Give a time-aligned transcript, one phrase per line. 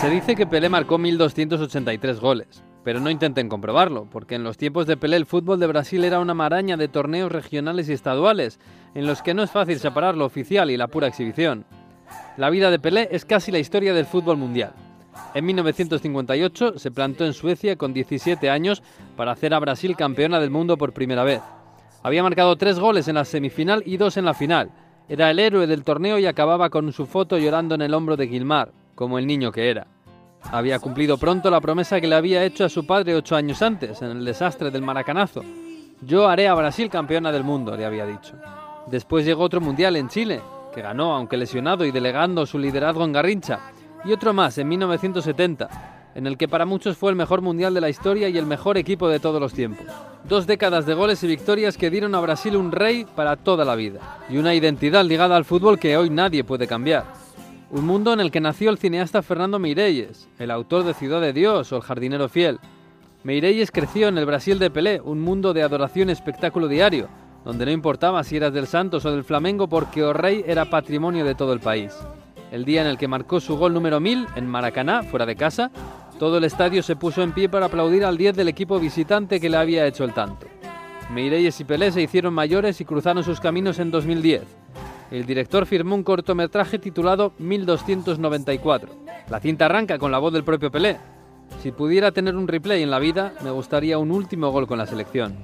[0.00, 4.86] Se dice que Pelé marcó 1.283 goles, pero no intenten comprobarlo, porque en los tiempos
[4.86, 8.58] de Pelé el fútbol de Brasil era una maraña de torneos regionales y estaduales,
[8.94, 11.66] en los que no es fácil separar lo oficial y la pura exhibición.
[12.38, 14.72] La vida de Pelé es casi la historia del fútbol mundial.
[15.34, 18.82] En 1958 se plantó en Suecia con 17 años
[19.18, 21.42] para hacer a Brasil campeona del mundo por primera vez.
[22.02, 24.70] Había marcado tres goles en la semifinal y dos en la final.
[25.10, 28.28] Era el héroe del torneo y acababa con su foto llorando en el hombro de
[28.28, 29.86] Gilmar, como el niño que era.
[30.42, 34.02] Había cumplido pronto la promesa que le había hecho a su padre ocho años antes,
[34.02, 35.42] en el desastre del Maracanazo.
[36.02, 38.34] Yo haré a Brasil campeona del mundo, le había dicho.
[38.86, 40.40] Después llegó otro mundial en Chile,
[40.74, 43.60] que ganó, aunque lesionado y delegando su liderazgo en Garrincha,
[44.04, 47.82] y otro más en 1970, en el que para muchos fue el mejor mundial de
[47.82, 49.86] la historia y el mejor equipo de todos los tiempos.
[50.28, 53.74] Dos décadas de goles y victorias que dieron a Brasil un rey para toda la
[53.74, 57.04] vida, y una identidad ligada al fútbol que hoy nadie puede cambiar.
[57.72, 61.32] Un mundo en el que nació el cineasta Fernando Meirelles, el autor de Ciudad de
[61.32, 62.58] Dios o El jardinero fiel.
[63.22, 67.06] Meirelles creció en el Brasil de Pelé, un mundo de adoración y espectáculo diario,
[67.44, 71.24] donde no importaba si eras del Santos o del Flamengo porque o rey era patrimonio
[71.24, 71.94] de todo el país.
[72.50, 75.70] El día en el que marcó su gol número 1000 en Maracaná, fuera de casa,
[76.18, 79.48] todo el estadio se puso en pie para aplaudir al 10 del equipo visitante que
[79.48, 80.48] le había hecho el tanto.
[81.14, 84.42] Meirelles y Pelé se hicieron mayores y cruzaron sus caminos en 2010
[85.10, 88.90] el director firmó un cortometraje titulado 1294.
[89.28, 90.98] La cinta arranca con la voz del propio Pelé.
[91.62, 94.86] Si pudiera tener un replay en la vida, me gustaría un último gol con la
[94.86, 95.34] selección.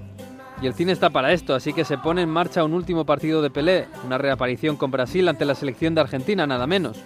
[0.63, 3.43] Y el cine está para esto, así que se pone en marcha un último partido
[3.43, 6.99] de Pelé, una reaparición con Brasil ante la selección de Argentina, nada menos.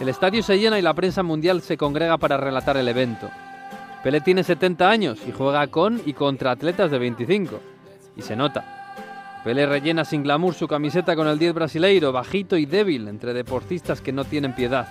[0.00, 3.30] El estadio se llena y la prensa mundial se congrega para relatar el evento.
[4.02, 7.60] Pelé tiene 70 años y juega con y contra atletas de 25.
[8.16, 8.83] Y se nota.
[9.44, 14.00] Pelé rellena sin glamour su camiseta con el 10 brasileiro, bajito y débil, entre deportistas
[14.00, 14.88] que no tienen piedad.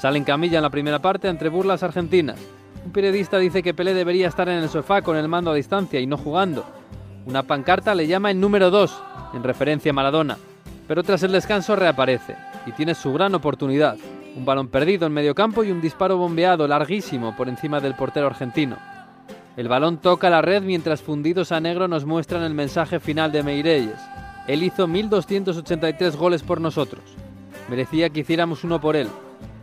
[0.00, 2.40] Sale en camilla en la primera parte entre burlas argentinas.
[2.82, 6.00] Un periodista dice que Pelé debería estar en el sofá con el mando a distancia
[6.00, 6.64] y no jugando.
[7.26, 9.02] Una pancarta le llama el número 2,
[9.34, 10.38] en referencia a Maradona.
[10.88, 13.98] Pero tras el descanso reaparece y tiene su gran oportunidad.
[14.34, 18.28] Un balón perdido en medio campo y un disparo bombeado larguísimo por encima del portero
[18.28, 18.78] argentino.
[19.56, 23.44] El balón toca la red mientras fundidos a negro nos muestran el mensaje final de
[23.44, 24.00] Meirelles.
[24.48, 27.02] Él hizo 1283 goles por nosotros.
[27.70, 29.08] Merecía que hiciéramos uno por él.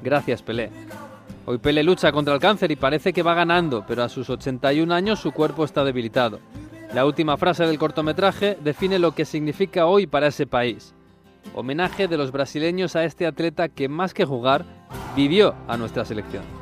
[0.01, 0.71] Gracias, Pelé.
[1.45, 4.93] Hoy Pelé lucha contra el cáncer y parece que va ganando, pero a sus 81
[4.93, 6.39] años su cuerpo está debilitado.
[6.93, 10.93] La última frase del cortometraje define lo que significa hoy para ese país.
[11.53, 14.65] Homenaje de los brasileños a este atleta que más que jugar,
[15.15, 16.60] vivió a nuestra selección.